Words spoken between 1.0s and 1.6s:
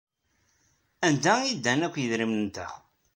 Anda ay